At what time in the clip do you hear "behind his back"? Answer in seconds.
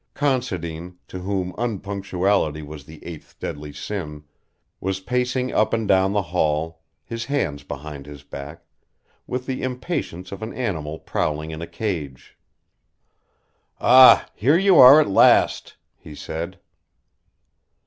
7.61-8.63